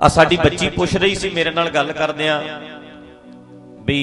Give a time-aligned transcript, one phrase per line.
[0.00, 2.40] ਆ ਸਾਡੀ ਬੱਚੀ ਪੁੱਛ ਰਹੀ ਸੀ, ਮੇਰੇ ਨਾਲ ਗੱਲ ਕਰਦਿਆਂ
[3.84, 3.98] ਵੀ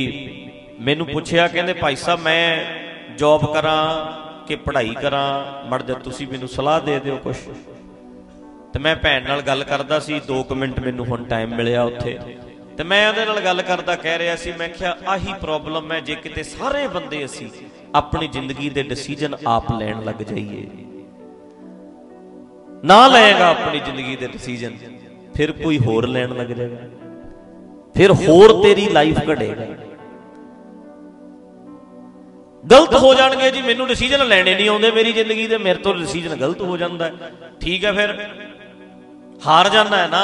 [0.79, 5.67] ਮੈਨੂੰ ਪੁੱਛਿਆ, ਕਹਿੰਦੇ ਭਾਈ ਸਾਹਿਬ, ਮੈਂ ਜੌਬ ਕਰਾਂ ਕਿ ਪੜ੍ਹਾਈ ਕਰਾਂ?
[5.69, 7.35] ਮੜ ਜਾ ਤੁਸੀਂ ਮੈਨੂੰ ਸਲਾਹ ਦੇ ਦਿਓ ਕੁਝ
[8.73, 12.17] ਤੇ ਮੈਂ ਭੈਣ ਨਾਲ ਗੱਲ ਕਰਦਾ ਸੀ 2 ਮਿੰਟ ਮੈਨੂੰ ਹੁਣ ਟਾਈਮ ਮਿਲਿਆ ਉੱਥੇ।
[12.77, 16.15] ਤੇ ਮੈਂ ਉਹਦੇ ਨਾਲ ਗੱਲ ਕਰਦਾ ਕਹਿ ਰਿਹਾ ਸੀ, ਮੈਂ ਕਿਹਾ, ਆਹੀ ਪ੍ਰੋਬਲਮ ਹੈ, ਜੇ
[16.15, 17.47] ਕਿਤੇ ਸਾਰੇ ਬੰਦੇ ਅਸੀਂ
[17.95, 20.65] ਆਪਣੀ ਜ਼ਿੰਦਗੀ ਦੇ ਡਿਸੀਜਨ ਆਪ ਲੈਣ ਲੱਗ ਜਾਈਏ।
[22.83, 24.77] ਨਾ ਲਏਗਾ ਆਪਣੀ ਜ਼ਿੰਦਗੀ ਦੇ ਡਿਸੀਜਨ
[25.35, 26.77] ਫਿਰ ਕੋਈ ਹੋਰ ਲੈਣ ਲੱਗ ਜਾਏਗਾ।
[27.95, 29.65] ਫਿਰ ਹੋਰ ਤੇਰੀ ਲਾਈਫ ਘੜੇਗਾ
[32.71, 36.35] ਗਲਤ ਹੋ ਜਾਣਗੇ ਜੀ ਮੈਨੂੰ ਡਿਸੀਜਨ ਲੈਣੇ ਨਹੀਂ ਆਉਂਦੇ ਮੇਰੀ ਜ਼ਿੰਦਗੀ ਦੇ ਮੇਰੇ ਤੋਂ ਡਿਸੀਜਨ
[36.35, 37.13] ਗਲਤ ਹੋ ਜਾਂਦਾ ਹੈ।
[37.61, 38.29] ਠੀਕ ਹੈ ਫਿਰ?
[39.47, 40.23] ਹਾਰ ਜਾਣਾ ਹੈ ਨਾ।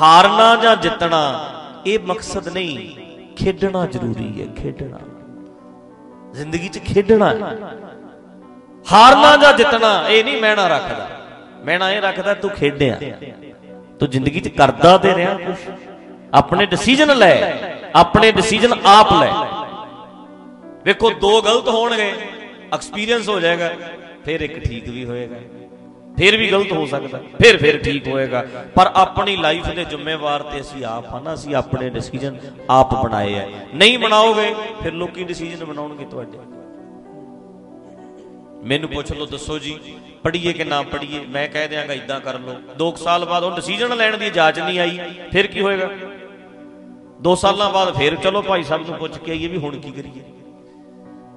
[0.00, 1.50] ਹਾਰਨਾ ਜਾਂ ਜਿੱਤਣਾ
[1.86, 2.96] ਇਹ ਮਕਸਦ ਨਹੀਂ।
[3.36, 4.98] ਖੇਡਣਾ ਜ਼ਰੂਰੀ ਹੈ ਖੇਡਣਾ।
[6.32, 7.58] ਜ਼ਿੰਦਗੀ 'ਚ ਖੇਡਣਾ ਹੈ।
[8.92, 11.08] ਹਾਰਨਾ ਜਾਂ ਜਿੱਤਣਾ ਇਹ ਨਹੀਂ ਮੈਣਾ ਰੱਖਦਾ।
[11.64, 12.98] ਮੈਣਾ ਇਹ ਰੱਖਦਾ ਤੂੰ ਖੇਡਿਆ।
[14.00, 15.56] ਤੂੰ ਜ਼ਿੰਦਗੀ 'ਚ ਕਰਦਾ ਤੇ ਰਿਹਾ ਕੁਝ
[16.34, 17.34] ਆਪਣੇ ਡਿਸੀਜਨ ਲੈ,
[17.94, 19.30] ਆਪਣੇ ਡਿਸੀਜਨ ਆਪ ਲੈ।
[20.84, 22.12] ਵੇਖੋ, ਦੋ ਗਲਤ ਹੋਣਗੇ
[22.74, 23.70] ਐਕਸਪੀਰੀਅੰਸ ਹੋ ਜਾਏਗਾ,
[24.24, 25.36] ਫਿਰ ਇੱਕ ਠੀਕ ਵੀ ਹੋਏਗਾ।
[26.18, 30.60] ਫਿਰ ਵੀ ਗਲਤ ਹੋ ਸਕਦਾ, ਫਿਰ ਫਿਰ ਠੀਕ ਹੋਏਗਾ। ਪਰ ਆਪਣੀ ਲਾਈਫ ਦੇ ਜ਼ਿੰਮੇਵਾਰ ਤੇ
[30.60, 32.38] ਅਸੀਂ ਆਪ ਹਾਂ ਨਾ, ਅਸੀਂ ਆਪਣੇ ਡਿਸੀਜਨ
[32.70, 33.44] ਆਪ ਬਣਾਏ ਐ
[33.74, 36.38] ਨਹੀਂ ਬਣਾਓਗੇ, ਫਿਰ ਲੋਕੀ ਡਿਸੀਜਨ ਬਣਾਉਣਗੇ ਤੁਹਾਡੇ।
[38.62, 39.78] ਮੈਨੂੰ ਪੁੱਛ ਲਓ, ਦੱਸੋ ਜੀ।
[40.22, 41.20] ਪੜ੍ਹੀਏ ਕਿ ਨਾ ਪੜ੍ਹੀਏ?
[41.20, 44.78] ਮੈਂ ਕਹਿ ਦਿਆਂਗਾ ਇਦਾਂ ਕਰ ਲਓ। 2 ਸਾਲ ਬਾਅਦ ਉਹ ਡਿਸੀਜਨ ਲੈਣ ਦੀ ਇਜਾਜ਼ਤ ਨਹੀਂ
[44.78, 44.98] ਆਈ।
[45.32, 45.90] ਫਿਰ ਕੀ ਹੋਏਗਾ?
[47.22, 50.22] 2 ਸਾਲਾਂ ਬਾਅਦ ਫਿਰ ਚਲੋ ਭਾਈ ਸਾਹਿਬ ਨੂੰ ਪੁੱਛ ਕੇ ਆਈਏ ਵੀ ਹੁਣ ਕੀ ਕਰੀਏ।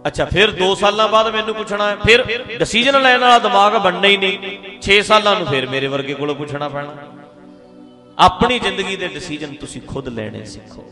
[0.07, 4.17] ਅੱਛਾ, ਫਿਰ 2 ਸਾਲਾਂ ਬਾਅਦ ਮੈਨੂੰ ਪੁੱਛਣਾ ਹੈ। ਫਿਰ ਡਿਸੀਜਨ ਲੈਣ ਵਾਲਾ ਦਿਮਾਗ ਬਣਨਾ ਹੀ
[4.17, 6.95] ਨਹੀਂ। 6 ਸਾਲਾਂ ਨੂੰ ਫਿਰ ਮੇਰੇ ਵਰਗੇ ਕੋਲੋਂ ਪੁੱਛਣਾ ਪੈਣਾ।
[8.17, 10.83] ਆਪਣੀ ਜ਼ਿੰਦਗੀ ਦੇ ਡਿਸੀਜਨ ਤੁਸੀਂ ਖੁਦ ਲੈਣੇ ਸਿੱਖੋ।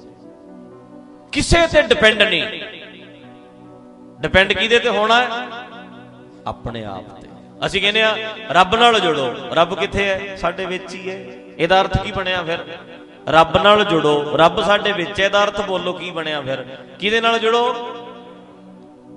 [1.31, 2.43] ਕਿਸੇ ਤੇ ਡਿਪੈਂਡ ਨਹੀਂ।
[4.21, 5.58] ਡਿਪੈਂਡ ਕਿਹਦੇ ਤੇ ਹੋਣਾ ਹੈ?
[6.47, 7.27] ਆਪਣੇ ਆਪ ਤੇ।
[7.65, 10.35] ਅਸੀਂ ਕਹਿੰਦੇ ਆ ਰੱਬ ਨਾਲ ਜੁੜੋ। ਰੱਬ ਕਿੱਥੇ ਹੈ?
[10.35, 11.15] ਸਾਡੇ ਵਿੱਚ ਹੀ ਹੈ।
[11.57, 12.57] ਇਹਦਾ ਅਰਥ ਕੀ ਬਣਿਆ ਫਿਰ?
[13.29, 16.61] ਰੱਬ ਨਾਲ ਜੁੜੋ। ਰੱਬ ਸਾਡੇ ਵਿੱਚ ਹੈ, ਇਹਦਾ ਅਰਥ ਬੋਲੋ ਕੀ ਬਣਿਆ ਫਿਰ?
[16.99, 17.75] ਕਿਹਦੇ ਨਾਲ ਜੁੜੋ?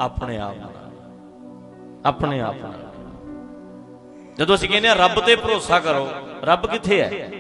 [0.01, 0.73] ਆਪਣੇ ਆਪ ਨਾਲ।
[2.07, 2.73] ਆਪਣੇ ਆਪ ਨਾਲ।
[4.37, 6.09] ਜਦੋਂ ਅਸੀਂ ਕਹਿੰਦੇ ਆ ਰੱਬ ਤੇ ਭਰੋਸਾ ਕਰੋ,
[6.45, 7.31] ਰੱਬ ਕਿੱਥੇ ਹੈ?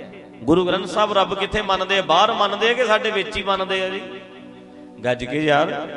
[0.42, 2.02] ਗੁਰੂ ਗ੍ਰੰਥ ਸਾਹਿਬ, ਰੱਬ ਕਿੱਥੇ ਮੰਨਦੇ ਆ?
[2.02, 4.00] ਬਾਹਰ ਮੰਨਦੇ ਆ ਕਿ ਸਾਡੇ ਵਿੱਚ ਹੀ ਮੰਨਦੇ ਆ ਜੀ?
[5.04, 5.88] ਗੱਜ ਕੇ ਯਾਰ।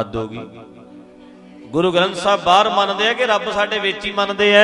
[0.00, 0.40] ਹੱਦ ਹੋ ਗਈ।
[1.72, 4.62] ਗੁਰੂ ਗ੍ਰੰਥ ਸਾਹਿਬ ਬਾਹਰ ਮੰਨਦੇ ਆ ਕਿ ਰੱਬ ਸਾਡੇ ਵਿੱਚ ਹੀ ਮੰਨਦੇ ਆ।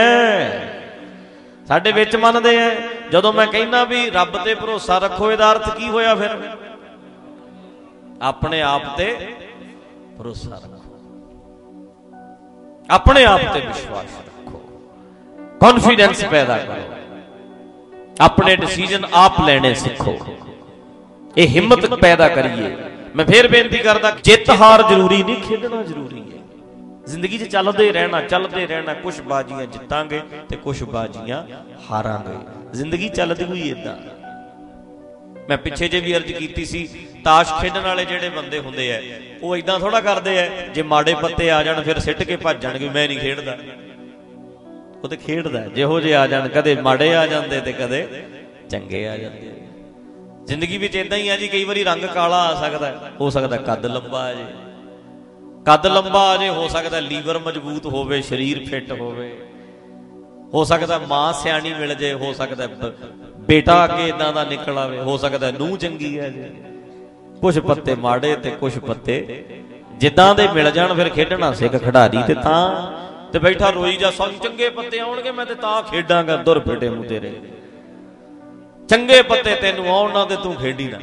[1.69, 2.77] ਸਾਡੇ ਵਿੱਚ ਮੰਨਦੇ ਆ।
[3.13, 6.57] ਜਦੋਂ ਮੈਂ ਕਹਿੰਦਾ ਵੀ ਰੱਬ ਤੇ ਭਰੋਸਾ ਰੱਖੋ, ਇਹਦਾ ਅਰਥ ਕੀ ਹੋਇਆ ਫਿਰ?
[8.23, 9.37] ਆਪਣੇ ਆਪ ਤੇ
[10.19, 10.97] ਭਰੋਸਾ ਰੱਖੋ।
[12.91, 14.59] ਆਪਣੇ ਆਪ ਤੇ ਵਿਸ਼ਵਾਸ ਰੱਖੋ।
[15.61, 16.83] ਕੌਨਫੀਡੈਂਸ ਪੈਦਾ ਕਰੋ।
[18.21, 20.19] ਆਪਣੇ ਡਿਸੀਜਨ ਆਪ ਲੈਣੇ ਸਿੱਖੋ।
[21.37, 22.77] ਇਹ ਹਿੰਮਤ ਪੈਦਾ ਕਰੀਏ।
[23.17, 26.38] ਮੈਂ ਫੇਰ ਬੇਨਤੀ ਕਰਦਾ, ਜਿੱਤ ਹਾਰ ਜ਼ਰੂਰੀ ਨਹੀਂ, ਖੇਡਣਾ ਜ਼ਰੂਰੀ ਹੈ।
[27.09, 31.43] ਜ਼ਿੰਦਗੀ 'ਚ ਚੱਲਦੇ ਰਹਿਣਾ ਚੱਲਦੇ ਰਹਿਣਾ ਕੁਝ ਬਾਜੀਆਂ ਜਿੱਤਾਂਗੇ ਤੇ ਕੁਝ ਬਾਜੀਆਂ
[31.91, 32.37] ਹਾਰਾਂਗੇ।
[32.73, 33.97] ਜ਼ਿੰਦਗੀ ਚੱਲਦੀ ਹੋਈ ਇਦਾਂ
[35.49, 36.89] ਮੈਂ ਪਿੱਛੇ ਜੇ ਵੀ ਅਰਜ਼ ਕੀਤੀ ਸੀ,
[37.25, 39.01] ਤਾਸ਼ ਖੇਡਣ ਵਾਲੇ ਜਿਹੜੇ ਬੰਦੇ ਹੁੰਦੇ ਆ
[39.43, 42.89] ਉਹ ਇਦਾਂ ਥੋੜਾ ਕਰਦੇ ਆ ਜੇ ਮਾੜੇ ਪੱਤੇ ਆ ਜਾਣ, ਫਿਰ ਸਿੱਟ ਕੇ ਭੱਜ ਜਾਣਗੇ,
[42.89, 43.57] ਮੈਂ ਨਹੀਂ ਖੇਡਦਾ।
[45.03, 48.07] ਉਹ ਤੇ ਖੇਡਦਾ ਜਿਹੋ ਜੇ ਆ ਜਾਣ, ਕਦੇ ਮਾੜੇ ਆ ਜਾਂਦੇ ਤੇ ਕਦੇ
[48.71, 49.53] ਚੰਗੇ ਆ ਜਾਂਦੇ।
[50.47, 53.87] ਜ਼ਿੰਦਗੀ ਵਿੱਚ ਇਦਾਂ ਹੀ ਆ ਜੀ, ਕਈ ਵਾਰੀ ਰੰਗ ਕਾਲਾ ਆ ਸਕਦਾ ਹੋ ਸਕਦਾ ਕੱਦ
[53.87, 54.45] ਲੰਬਾ ਆ ਜੇ।
[55.67, 59.31] ਕੱਦ ਲੰਬਾ ਆ ਜੇ ਹੋ ਸਕਦਾ ਲੀਵਰ ਮਜ਼ਬੂਤ ਹੋਵੇ, ਸਰੀਰ ਫਿੱਟ ਹੋਵੇ।
[60.55, 62.67] ਹੋ ਸਕਦਾ ਮਾਂ ਸਿਆਣੀ ਮਿਲ ਜੇ, ਹੋ ਸਕਦਾ
[63.39, 66.43] ਬੇਟਾ ਅੱਗੇ ਇਦਾਂ ਦਾ ਨਿਕਲ ਆਵੇ, ਹੋ ਸਕਦਾ ਨੂੰ ਚੰਗੀ ਹੈ ਜੀ।
[67.41, 69.45] ਕੁਝ ਪੱਤੇ ਮਾੜੇ ਤੇ ਕੁਝ ਪੱਤੇ
[69.97, 72.93] ਜਿੱਦਾਂ ਦੇ ਮਿਲ ਜਾਣ, ਫਿਰ ਖੇਡਣਾ ਸਿੱਖ ਖਿਡਾਰੀ ਤੇ ਤਾਂ।
[73.33, 77.05] ਤੇ ਬੈਠਾ ਰੋਈ ਜਾ, ਸਾਨੂੰ ਚੰਗੇ ਪੱਤੇ ਆਉਣਗੇ, ਮੈਂ ਤੇ ਤਾਂ ਖੇਡਾਂਗਾ, ਦੁਰ ਫੇਟੇ ਮੂੰਹ
[77.05, 77.33] ਤੇਰੇ।
[78.89, 80.99] ਚੰਗੇ ਪੱਤੇ ਤੈਨੂੰ ਆਉਣ, ਨਾ ਤੇ ਤੂੰ ਖੇਡੀ ਨਾ।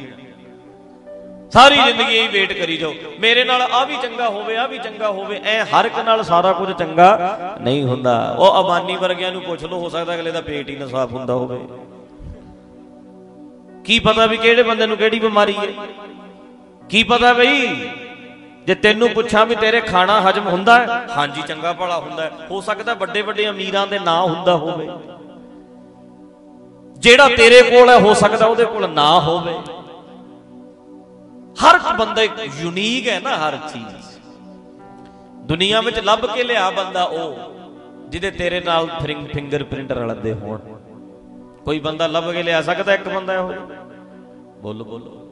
[1.52, 5.10] ਸਾਰੀ ਜ਼ਿੰਦਗੀ ਇਹੀ ਵੇਟ ਕਰੀ ਜਾਓ। ਮੇਰੇ ਨਾਲ ਆ ਵੀ ਚੰਗਾ ਹੋਵੇ ਆ ਵੀ ਚੰਗਾ
[5.10, 9.64] ਹੋਵੇ, ਐ ਹਰ ਇੱਕ ਨਾਲ ਸਾਰਾ ਕੁਝ ਚੰਗਾ ਨਹੀਂ ਹੁੰਦਾ। ਉਹ ਅਬਾਨੀ ਵਰਗਿਆਂ ਨੂੰ ਪੁੱਛ
[9.64, 11.58] ਲਓ, ਹੋ ਸਕਦਾ ਅਗਲੇ ਦਾ ਪੇਟ ਹੀ ਨਾ ਸਾਫ਼ ਹੁੰਦਾ ਹੋਵੇ।
[13.84, 15.66] ਕੀ ਪਤਾ ਵੀ ਕਿਹੜੇ ਬੰਦੇ ਨੂੰ ਕਿਹੜੀ ਬਿਮਾਰੀ ਹੈ?
[16.90, 17.66] ਕੀ ਪਤਾ ਬਈ?
[18.66, 21.06] ਜੇ ਤੈਨੂੰ ਪੁੱਛਾਂ ਵੀ ਤੇਰੇ ਖਾਣਾ ਹਜਮ ਹੁੰਦਾ ਹੈ?
[21.16, 24.88] ਹਾਂਜੀ, ਚੰਗਾ ਭਲਾ ਹੁੰਦਾ ਹੈ। ਹੋ ਸਕਦਾ ਵੱਡੇ ਵੱਡੇ ਅਮੀਰਾਂ ਦੇ ਨਾਂ ਹੁੰਦਾ ਹੋਵੇ।
[26.98, 29.54] ਜਿਹੜਾ ਤੇਰੇ ਕੋਲ ਹੈ, ਹੋ ਸਕਦਾ ਉਹਦੇ ਕੋਲ ਨਾ ਹੋਵੇ।
[31.64, 34.18] ਹਰ ਬੰਦਾ ਇੱਕ ਯੂਨੀਕ ਹੈ ਨਾ ਹਰ ਚੀਜ਼।
[35.42, 37.36] ਦੁਨੀਆ ਵਿੱਚ ਲੱਭ ਕੇ ਲਿਆ ਬੰਦਾ ਉਹ,
[38.08, 38.86] ਜਿਹਦੇ ਤੇਰੇ ਨਾਲ
[39.34, 40.58] ਫਿੰਗਰਪ੍ਰਿੰਟ ਰਲਦੇ ਹੋਣ।
[41.64, 43.52] ਕੋਈ ਬੰਦਾ ਲੱਭ ਕੇ ਲਿਆ ਸਕਦਾ ਇੱਕ ਬੰਦਾ ਇਹੋ
[44.62, 45.22] ਬੋਲੋ ਬੋਲੋ।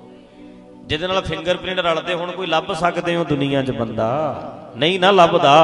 [0.87, 4.73] ਜਿਹਦੇ ਨਾਲ ਫਿੰਗਰਪ੍ਰਿੰਟ ਰਲਦੇ ਹੋਣ, ਕੋਈ ਲੱਭ ਸਕਦੇ ਹੋ ਦੁਨੀਆ 'ਚ ਬੰਦਾ?
[4.77, 5.57] ਨਹੀਂ ਨਾ ਲੱਭਦਾ।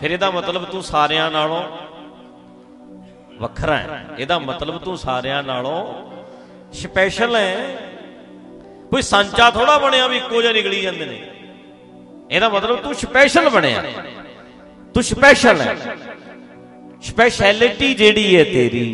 [0.00, 1.62] ਫਿਰ ਇਹਦਾ ਮਤਲਬ ਤੂੰ ਸਾਰਿਆਂ ਨਾਲੋਂ
[3.40, 6.10] ਵੱਖਰਾ ਹੈ। ਇਹਦਾ ਮਤਲਬ ਤੂੰ ਸਾਰਿਆਂ ਨਾਲੋਂ
[6.72, 7.89] ਸਪੈਸ਼ਲ ਹੈ।
[8.90, 11.30] ਕੋਈ ਸੰਚਾ ਥੋੜਾ ਬਣਿਆ ਵੀ ਇੱਕੋ ਜਿਹਾ ਨਿਕਲੀ ਜਾਂਦੇ ਨੇ।
[12.30, 13.82] ਇਹਦਾ ਮਤਲਬ ਤੂੰ ਸਪੈਸ਼ਲ ਬਣਿਆ।
[14.94, 15.76] ਤੂੰ ਸਪੈਸ਼ਲ ਹੈ।
[17.02, 18.86] ਸਪੈਸ਼ੈਲਿਟੀ ਜਿਹੜੀ ਹੈ ਤੇਰੀ,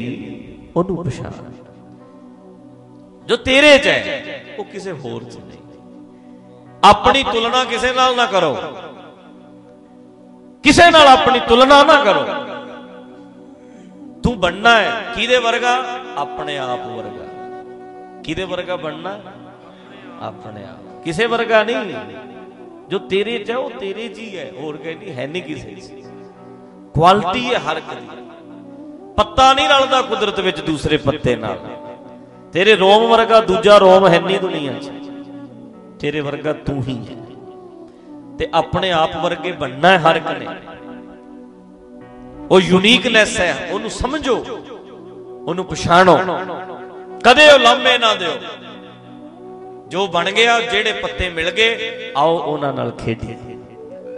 [0.76, 1.52] ਉਹਨੂੰ ਪਛਾਣ।
[3.26, 5.58] ਜੋ ਤੇਰੇ 'ਚ ਹੈ, ਉਹ ਕਿਸੇ ਹੋਰ 'ਚ ਨਹੀਂ।
[6.84, 8.54] ਆਪਣੀ ਤੁਲਨਾ ਕਿਸੇ ਨਾਲ ਨਾ ਕਰੋ।
[10.62, 12.26] ਕਿਸੇ ਨਾਲ ਆਪਣੀ ਤੁਲਨਾ ਨਾ ਕਰੋ।
[14.22, 16.00] ਤੂੰ ਬਣਨਾ ਹੈ। ਕਿਹਦੇ ਵਰਗਾ?
[16.16, 17.24] ਆਪਣੇ ਆਪ ਵਰਗਾ।
[18.24, 19.20] ਕਿਹਦੇ ਵਰਗਾ ਬਣਨਾ?
[20.22, 21.94] ਆਪਣੇ ਆਪ। ਕਿਸੇ ਵਰਗਾ ਨਹੀਂ।
[22.88, 25.92] ਜੋ ਤੇਰੇ 'ਚ ਹੈ, ਉਹ ਤੇਰੇ 'ਚ ਹੀ ਹੈ। ਹੋਰ ਕਹਿੰਦੀ ਹੈ ਨਹੀਂ ਕਿਸੇ 'ਚ
[26.94, 28.06] ਕੁਆਲਿਟੀ ਹੈ ਹਰ ਇੱਕ ਦੀ।
[29.16, 31.60] ਪੱਤਾ ਨਹੀਂ ਰਲਦਾ ਕੁਦਰਤ ਵਿੱਚ ਦੂਸਰੇ ਪੱਤੇ ਨਾਲ।
[32.52, 34.90] ਤੇਰੇ ਰੋਮ ਵਰਗਾ ਦੂਜਾ ਰੋਮ ਹੈ ਨਹੀਂ ਦੁਨੀਆ 'ਚ।
[36.00, 37.16] ਤੇਰੇ ਵਰਗਾ ਤੂੰ ਹੀ ਹੈ।
[38.38, 40.46] ਤੇ ਆਪਣੇ ਆਪ ਵਰਗੇ ਬਣਨਾ ਹੈ ਹਰ ਇੱਕ ਨੇ।
[42.50, 44.36] ਉਹ ਯੂਨੀਕਨੈਸ ਹੈ। ਉਹਨੂੰ ਸਮਝੋ।
[45.46, 46.18] ਉਹਨੂੰ ਪਛਾਣੋ।
[47.24, 48.30] ਕਦੇ ਉਹ ਲਾਮੇ ਨਾ ਦਿਓ।
[49.88, 51.78] ਜੋ ਬਣ ਗਿਆ, ਜਿਹੜੇ ਪੱਤੇ ਮਿਲ ਗਏ,
[52.16, 53.36] ਆਓ ਉਹਨਾਂ ਨਾਲ ਖੇਡੀਏ।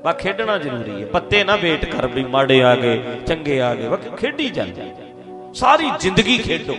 [0.05, 3.89] ਬਾ, ਖੇਡਣਾ ਜ਼ਰੂਰੀ ਹੈ। ਪੱਤੇ ਨਾ ਵੇਟ ਕਰ ਵੀ ਮਾੜੇ ਆ ਗਏ, ਚੰਗੇ ਆ ਗਏ।
[3.89, 4.81] ਬਾ ਖੇਡੀ ਜਾਂਦੀ।
[5.55, 6.77] ਸਾਰੀ ਜ਼ਿੰਦਗੀ ਖੇਡੋ।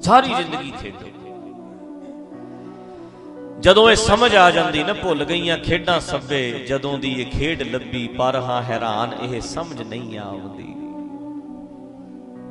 [0.00, 1.06] ਸਾਰੀ ਜ਼ਿੰਦਗੀ ਖੇਡੋ।
[3.60, 8.08] ਜਦੋਂ ਇਹ ਸਮਝ ਆ ਜਾਂਦੀ ਨਾ, ਭੁੱਲ ਗਈਆਂ ਖੇਡਾਂ ਸੱਬੇ ਜਦੋਂ ਦੀ ਇਹ ਖੇਡ ਲੱਭੀ,
[8.08, 10.72] ਪਰ ਹਾਂ ਹੈਰਾਨ, ਇਹ ਸਮਝ ਨਹੀਂ ਆਉਂਦੀ।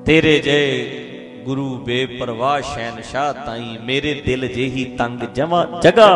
[0.05, 1.01] ਤੇਰੇ ਜੇ
[1.45, 6.09] ਗੁਰੂ ਬੇਪਰਵਾਹ ਸ਼ਹਿਨशाह ਤਾਈ ਮੇਰੇ ਦਿਲ ਜਿਹੀ ਤੰਗ ਜਮਾ ਜਗਾ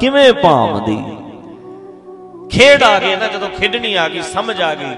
[0.00, 0.96] ਕਿਵੇਂ ਭਾਵਦੀ?
[2.50, 4.94] ਖੇਡ ਆ ਗਈ ਨਾ ਜਦੋਂ ਖੇਡਣੀ ਆ ਗਈ ਸਮਝ ਆ ਗਈ।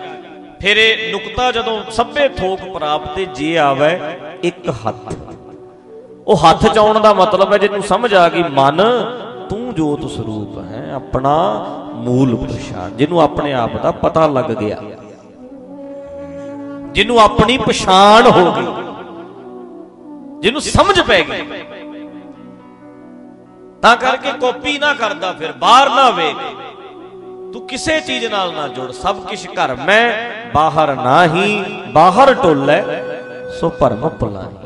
[0.61, 3.99] ਫਿਰ ਇਹ ਨੁਕਤਾ ਜਦੋਂ ਸਭੇ ਥੋਕ ਪ੍ਰਾਪਤ ਜੇ ਆਵੇ
[4.43, 5.15] ਇੱਕ ਹੱਥ।
[6.27, 8.81] ਉਹ ਹੱਥ ਚ ਆਉਣ ਦਾ ਮਤਲਬ ਹੈ ਜਿਹਨੂੰ ਸਮਝ ਆ ਗਈ ਮਨ
[9.51, 11.35] ਤੂੰ ਜੋਤ ਸਰੂਪ ਹੈ ਆਪਣਾ
[11.95, 14.79] ਮੂਲ ਪਛਾਣ ਜਿਹਨੂੰ ਆਪਣੇ ਆਪ ਦਾ ਪਤਾ ਲੱਗ ਗਿਆ।
[16.93, 18.84] ਜਿਹਨੂੰ ਆਪਣੀ ਪਛਾਣ ਹੋ ਗਈ।
[20.45, 21.43] ਜਿਹਨੂੰ ਸਮਝ ਪੈ ਗਈ।
[23.83, 26.37] ਤਾਂ ਕਰਕੇ ਕਾਪੀ ਨਾ ਕਰਦਾ ਫਿਰ, ਬਾਹਰ ਨਾ ਵੇਖ
[27.53, 30.05] ਤੂੰ ਕਿਸੇ ਚੀਜ਼ ਨਾਲ ਨਾ ਜੁੜ, ਸਭ ਕੁਝ ਘਰ ਮੈਂ
[30.55, 32.83] ਬਾਹਰ ਨਾਹੀ, ਬਾਹਰ ਟੋਲੇ
[33.61, 34.57] ਸੋ ਭਰਮ ਭੁਲਾਹੀ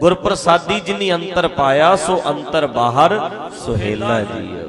[0.00, 3.18] ਗੁਰ ਪ੍ਰਸਾਦੀ ਜਿਨੀ ਅੰਤਰ ਪਾਇਆ, ਸੋ ਅੰਤਰ ਬਾਹਰ
[3.64, 4.68] ਸੁਹੇਲਾ ਜੀਓ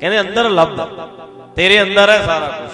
[0.00, 0.76] ਕਹਿੰਦੇ ਅੰਦਰ ਲੱਭ,
[1.56, 2.70] ਤੇਰੇ ਅੰਦਰ ਹੈ ਸਾਰਾ ਕੁਝ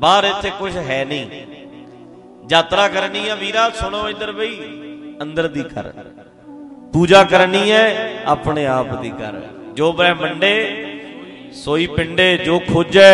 [0.00, 1.46] ਬਾਹਰ ਇੱਥੇ ਕੁਝ ਹੈ ਨਹੀਂ।
[2.50, 4.58] ਯਾਤਰਾ ਕਰਨੀ ਆ ਵੀਰਾ, ਸੁਣੋ ਇੱਧਰ ਬਈ,
[5.22, 5.92] ਅੰਦਰ ਦੀ ਕਰ
[6.92, 9.40] ਪੂਜਾ ਕਰਨੀ ਹੈ ਆਪਣੇ ਆਪ ਦੀ ਕਰ
[9.74, 10.52] ਜੋ ਬ੍ਰਹਮੰਡੇ,
[11.54, 13.10] ਸੋਈ ਪਿੰਡੇ, ਜੋ ਖੋਜੈ,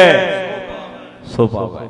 [1.27, 1.89] ਸੋ ਪਾਵੇ।